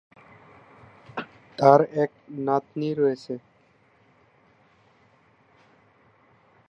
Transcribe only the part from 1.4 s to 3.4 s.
তার এক নাতনি রয়েছে।